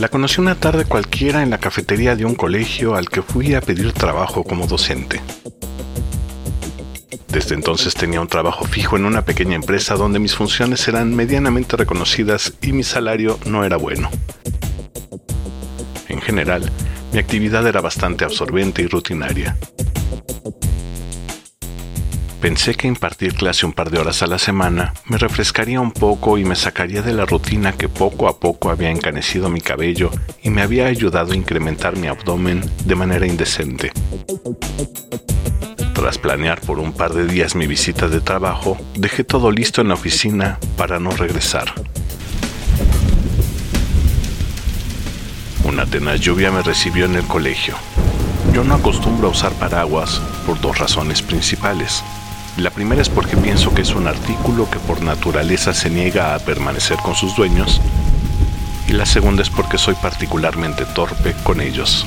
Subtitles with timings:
[0.00, 3.60] La conocí una tarde cualquiera en la cafetería de un colegio al que fui a
[3.60, 5.20] pedir trabajo como docente.
[7.32, 11.78] Desde entonces tenía un trabajo fijo en una pequeña empresa donde mis funciones eran medianamente
[11.78, 14.10] reconocidas y mi salario no era bueno.
[16.08, 16.70] En general,
[17.10, 19.56] mi actividad era bastante absorbente y rutinaria.
[22.42, 26.36] Pensé que impartir clase un par de horas a la semana me refrescaría un poco
[26.36, 30.10] y me sacaría de la rutina que poco a poco había encanecido mi cabello
[30.42, 33.90] y me había ayudado a incrementar mi abdomen de manera indecente.
[35.94, 39.88] Tras planear por un par de días mi visita de trabajo, dejé todo listo en
[39.88, 41.72] la oficina para no regresar.
[45.64, 47.74] Una tenaz lluvia me recibió en el colegio.
[48.52, 52.02] Yo no acostumbro a usar paraguas por dos razones principales.
[52.56, 56.38] La primera es porque pienso que es un artículo que por naturaleza se niega a
[56.38, 57.80] permanecer con sus dueños.
[58.88, 62.06] Y la segunda es porque soy particularmente torpe con ellos.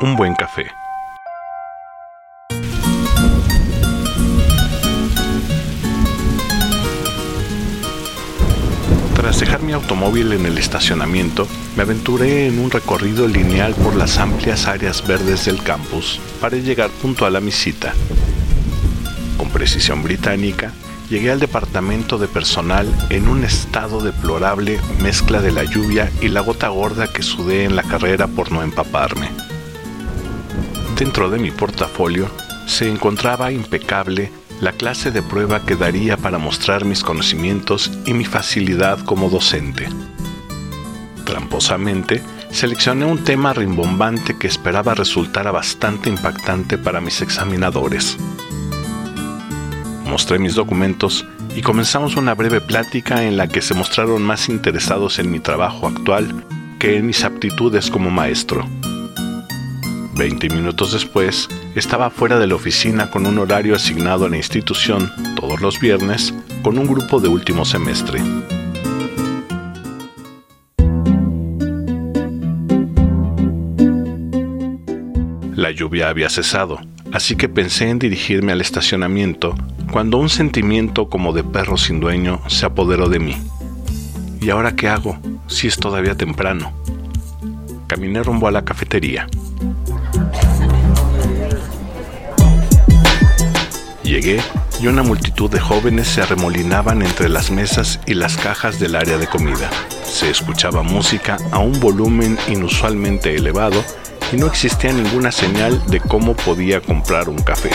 [0.00, 0.66] un buen café.
[9.14, 11.46] Tras dejar mi automóvil en el estacionamiento,
[11.76, 16.90] me aventuré en un recorrido lineal por las amplias áreas verdes del campus para llegar
[16.90, 17.94] puntual a mi cita.
[19.38, 20.72] Con precisión británica,
[21.08, 26.40] llegué al departamento de personal en un estado deplorable mezcla de la lluvia y la
[26.40, 29.30] gota gorda que sudé en la carrera por no empaparme.
[30.96, 32.30] Dentro de mi portafolio
[32.66, 38.24] se encontraba impecable la clase de prueba que daría para mostrar mis conocimientos y mi
[38.24, 39.88] facilidad como docente.
[41.24, 48.16] Tramposamente, seleccioné un tema rimbombante que esperaba resultara bastante impactante para mis examinadores.
[50.04, 55.18] Mostré mis documentos y comenzamos una breve plática en la que se mostraron más interesados
[55.18, 56.46] en mi trabajo actual
[56.78, 58.64] que en mis aptitudes como maestro.
[60.16, 65.10] Veinte minutos después, estaba fuera de la oficina con un horario asignado a la institución
[65.34, 66.32] todos los viernes
[66.62, 68.20] con un grupo de último semestre.
[75.56, 76.78] La lluvia había cesado,
[77.12, 79.56] así que pensé en dirigirme al estacionamiento
[79.90, 83.36] cuando un sentimiento como de perro sin dueño se apoderó de mí.
[84.40, 86.72] ¿Y ahora qué hago si es todavía temprano?
[87.88, 89.26] Caminé rumbo a la cafetería.
[94.14, 94.40] Llegué
[94.80, 99.18] y una multitud de jóvenes se arremolinaban entre las mesas y las cajas del área
[99.18, 99.68] de comida.
[100.04, 103.82] Se escuchaba música a un volumen inusualmente elevado
[104.32, 107.70] y no existía ninguna señal de cómo podía comprar un café.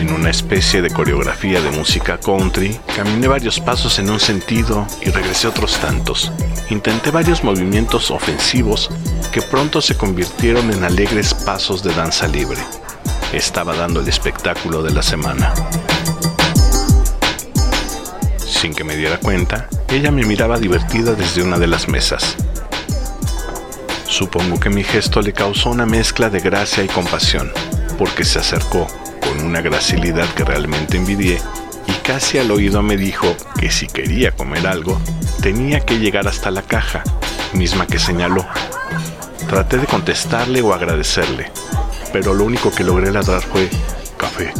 [0.00, 5.10] En una especie de coreografía de música country, caminé varios pasos en un sentido y
[5.10, 6.32] regresé otros tantos.
[6.70, 8.90] Intenté varios movimientos ofensivos
[9.30, 12.60] que pronto se convirtieron en alegres pasos de danza libre.
[13.32, 15.52] Estaba dando el espectáculo de la semana.
[18.38, 22.36] Sin que me diera cuenta, ella me miraba divertida desde una de las mesas.
[24.06, 27.52] Supongo que mi gesto le causó una mezcla de gracia y compasión,
[27.98, 28.86] porque se acercó
[29.20, 31.38] con una gracilidad que realmente envidié
[31.86, 35.00] y casi al oído me dijo que si quería comer algo,
[35.42, 37.02] tenía que llegar hasta la caja,
[37.52, 38.46] misma que señaló.
[39.48, 41.50] Traté de contestarle o agradecerle,
[42.12, 43.70] pero lo único que logré ladrar fue
[44.18, 44.52] café.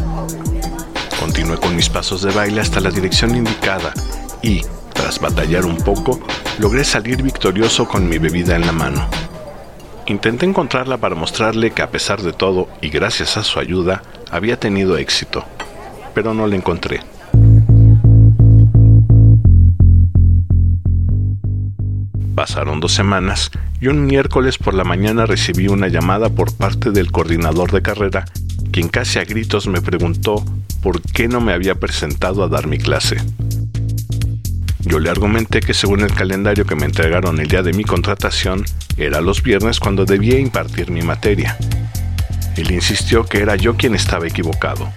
[1.20, 3.93] Continué con mis pasos de baile hasta la dirección indicada
[4.40, 4.62] y,
[4.94, 6.19] tras batallar un poco,
[6.58, 9.06] logré salir victorioso con mi bebida en la mano.
[10.06, 14.58] Intenté encontrarla para mostrarle que a pesar de todo y gracias a su ayuda, había
[14.58, 15.44] tenido éxito,
[16.14, 17.02] pero no la encontré.
[22.38, 23.50] Pasaron dos semanas
[23.81, 28.26] y un miércoles por la mañana recibí una llamada por parte del coordinador de carrera,
[28.70, 30.44] quien casi a gritos me preguntó
[30.81, 33.17] por qué no me había presentado a dar mi clase.
[34.85, 38.64] Yo le argumenté que según el calendario que me entregaron el día de mi contratación,
[38.96, 41.56] era los viernes cuando debía impartir mi materia.
[42.55, 44.88] Él insistió que era yo quien estaba equivocado,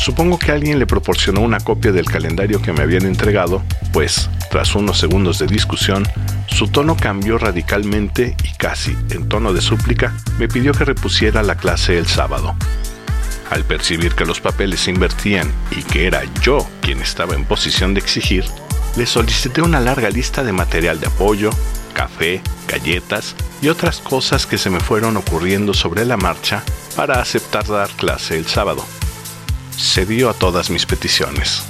[0.00, 3.62] Supongo que alguien le proporcionó una copia del calendario que me habían entregado,
[3.92, 6.08] pues, tras unos segundos de discusión,
[6.46, 11.56] su tono cambió radicalmente y casi, en tono de súplica, me pidió que repusiera la
[11.56, 12.56] clase el sábado.
[13.50, 17.92] Al percibir que los papeles se invertían y que era yo quien estaba en posición
[17.92, 18.46] de exigir,
[18.96, 21.50] le solicité una larga lista de material de apoyo,
[21.92, 26.62] café, galletas y otras cosas que se me fueron ocurriendo sobre la marcha
[26.96, 28.82] para aceptar dar clase el sábado
[29.80, 31.64] cedió a todas mis peticiones.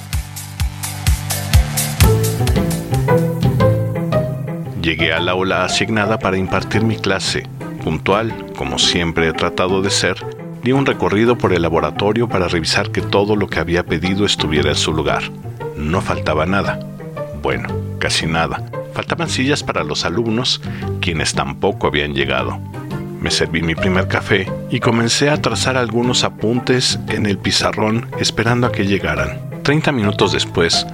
[4.82, 7.46] Llegué al aula asignada para impartir mi clase.
[7.84, 10.16] Puntual, como siempre he tratado de ser,
[10.62, 14.70] di un recorrido por el laboratorio para revisar que todo lo que había pedido estuviera
[14.70, 15.22] en su lugar.
[15.76, 16.80] No faltaba nada.
[17.42, 17.68] Bueno,
[17.98, 18.64] casi nada.
[18.92, 20.60] Faltaban sillas para los alumnos,
[21.00, 22.60] quienes tampoco habían llegado.
[23.20, 28.66] Me serví mi primer café y comencé a trazar algunos apuntes en el pizarrón esperando
[28.66, 29.38] a que llegaran.
[29.62, 30.86] Treinta minutos después,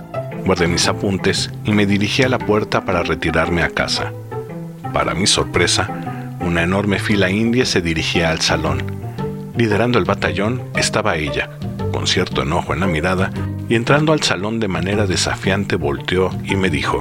[0.45, 4.13] guardé mis apuntes y me dirigí a la puerta para retirarme a casa.
[4.93, 5.89] Para mi sorpresa,
[6.41, 8.83] una enorme fila india se dirigía al salón.
[9.57, 11.51] Liderando el batallón estaba ella,
[11.93, 13.31] con cierto enojo en la mirada,
[13.69, 16.99] y entrando al salón de manera desafiante volteó y me dijo,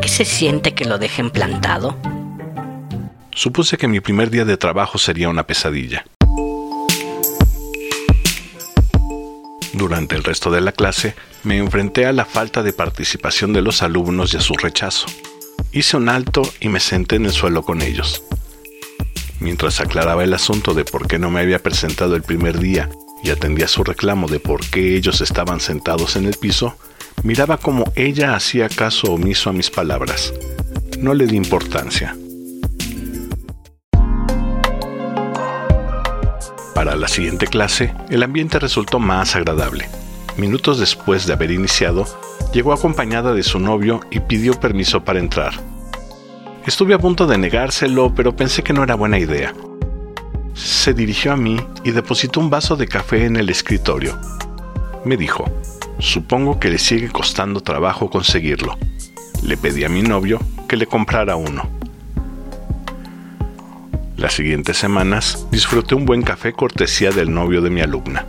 [0.00, 1.96] ¿Qué se siente que lo dejen plantado?
[3.36, 6.06] Supuse que mi primer día de trabajo sería una pesadilla.
[9.74, 13.82] Durante el resto de la clase, me enfrenté a la falta de participación de los
[13.82, 15.06] alumnos y a su rechazo.
[15.70, 18.24] Hice un alto y me senté en el suelo con ellos.
[19.38, 22.88] Mientras aclaraba el asunto de por qué no me había presentado el primer día
[23.22, 26.78] y atendía su reclamo de por qué ellos estaban sentados en el piso,
[27.22, 30.32] miraba como ella hacía caso omiso a mis palabras.
[30.98, 32.16] No le di importancia.
[36.76, 39.88] Para la siguiente clase, el ambiente resultó más agradable.
[40.36, 42.04] Minutos después de haber iniciado,
[42.52, 45.54] llegó acompañada de su novio y pidió permiso para entrar.
[46.66, 49.54] Estuve a punto de negárselo, pero pensé que no era buena idea.
[50.52, 54.20] Se dirigió a mí y depositó un vaso de café en el escritorio.
[55.02, 55.50] Me dijo,
[55.98, 58.76] supongo que le sigue costando trabajo conseguirlo.
[59.42, 61.75] Le pedí a mi novio que le comprara uno.
[64.16, 68.26] Las siguientes semanas disfruté un buen café cortesía del novio de mi alumna.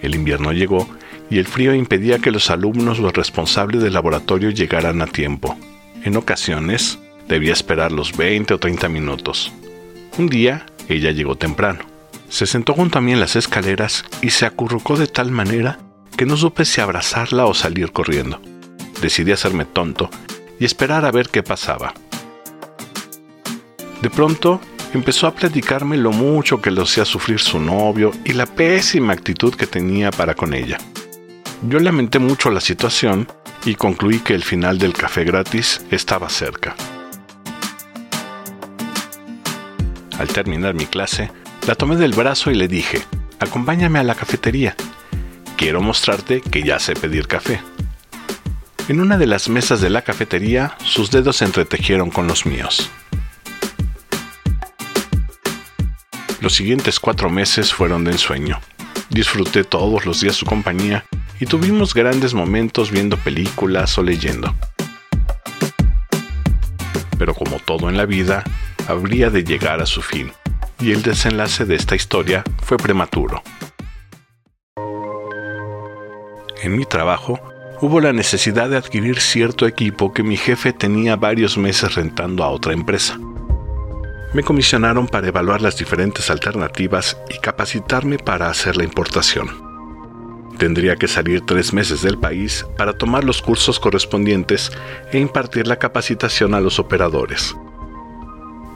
[0.00, 0.88] El invierno llegó
[1.30, 5.56] y el frío impedía que los alumnos o el responsable del laboratorio llegaran a tiempo.
[6.04, 9.52] En ocasiones, debía esperar los 20 o 30 minutos.
[10.16, 11.80] Un día, ella llegó temprano.
[12.28, 15.80] Se sentó junto a mí en las escaleras y se acurrucó de tal manera
[16.16, 18.40] que no supe si abrazarla o salir corriendo.
[19.00, 20.08] Decidí hacerme tonto
[20.62, 21.92] y esperar a ver qué pasaba.
[24.00, 24.60] De pronto
[24.94, 29.52] empezó a platicarme lo mucho que lo hacía sufrir su novio y la pésima actitud
[29.56, 30.78] que tenía para con ella.
[31.68, 33.26] Yo lamenté mucho la situación
[33.64, 36.76] y concluí que el final del café gratis estaba cerca.
[40.16, 41.32] Al terminar mi clase,
[41.66, 43.02] la tomé del brazo y le dije,
[43.40, 44.76] acompáñame a la cafetería.
[45.56, 47.60] Quiero mostrarte que ya sé pedir café.
[48.88, 52.90] En una de las mesas de la cafetería, sus dedos se entretejieron con los míos.
[56.40, 58.58] Los siguientes cuatro meses fueron de ensueño.
[59.08, 61.04] Disfruté todos los días su compañía
[61.38, 64.52] y tuvimos grandes momentos viendo películas o leyendo.
[67.18, 68.42] Pero como todo en la vida,
[68.88, 70.32] habría de llegar a su fin,
[70.80, 73.44] y el desenlace de esta historia fue prematuro.
[76.62, 77.51] En mi trabajo,
[77.82, 82.48] hubo la necesidad de adquirir cierto equipo que mi jefe tenía varios meses rentando a
[82.48, 83.18] otra empresa.
[84.32, 89.48] Me comisionaron para evaluar las diferentes alternativas y capacitarme para hacer la importación.
[90.58, 94.70] Tendría que salir tres meses del país para tomar los cursos correspondientes
[95.10, 97.56] e impartir la capacitación a los operadores.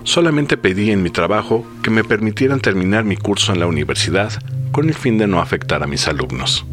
[0.02, 4.32] Solamente pedí en mi trabajo que me permitieran terminar mi curso en la universidad
[4.72, 6.66] con el fin de no afectar a mis alumnos.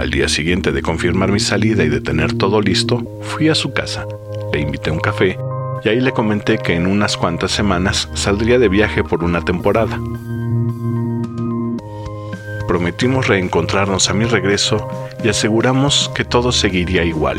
[0.00, 3.74] Al día siguiente de confirmar mi salida y de tener todo listo, fui a su
[3.74, 4.06] casa,
[4.50, 5.38] le invité un café
[5.84, 10.00] y ahí le comenté que en unas cuantas semanas saldría de viaje por una temporada.
[12.66, 14.88] Prometimos reencontrarnos a mi regreso
[15.22, 17.36] y aseguramos que todo seguiría igual.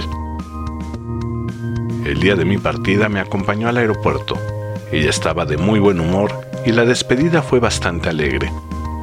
[2.06, 4.38] El día de mi partida me acompañó al aeropuerto.
[4.92, 6.32] Ella estaba de muy buen humor
[6.64, 8.52] y la despedida fue bastante alegre.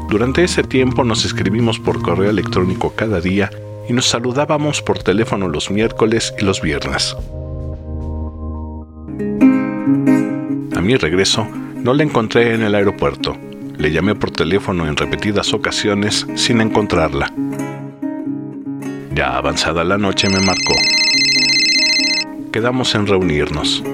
[0.08, 3.50] Durante ese tiempo nos escribimos por correo electrónico cada día
[3.90, 7.14] y nos saludábamos por teléfono los miércoles y los viernes.
[10.74, 13.36] A mi regreso, no la encontré en el aeropuerto.
[13.76, 17.30] Le llamé por teléfono en repetidas ocasiones sin encontrarla.
[19.14, 20.74] Ya avanzada la noche me marcó.
[22.50, 23.84] Quedamos en reunirnos.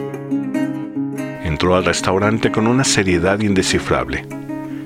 [1.43, 4.44] Entró al restaurante con una seriedad indescifrable.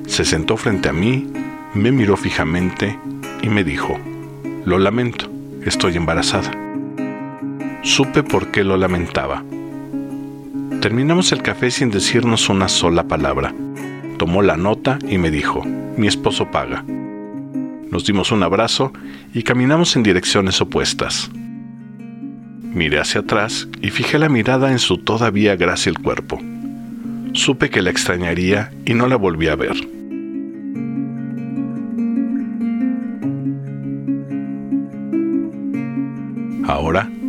[0.08, 1.28] Se sentó frente a mí,
[1.74, 2.98] me miró fijamente
[3.42, 4.00] y me dijo,
[4.64, 5.30] lo lamento,
[5.64, 6.50] estoy embarazada.
[7.82, 9.44] Supe por qué lo lamentaba.
[10.80, 13.54] Terminamos el café sin decirnos una sola palabra.
[14.16, 15.62] Tomó la nota y me dijo,
[15.96, 16.84] mi esposo paga.
[17.90, 18.92] Nos dimos un abrazo
[19.34, 21.30] y caminamos en direcciones opuestas.
[22.62, 26.40] Miré hacia atrás y fijé la mirada en su todavía grácil cuerpo.
[27.34, 29.97] Supe que la extrañaría y no la volví a ver.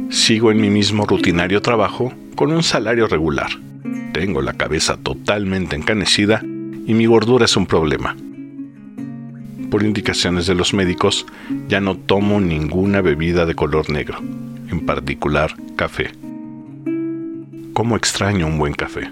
[0.09, 3.49] Sigo en mi mismo rutinario trabajo con un salario regular.
[4.11, 8.15] Tengo la cabeza totalmente encanecida y mi gordura es un problema.
[9.69, 11.27] Por indicaciones de los médicos,
[11.67, 14.17] ya no tomo ninguna bebida de color negro,
[14.71, 16.11] en particular café.
[17.73, 19.11] ¿Cómo extraño un buen café?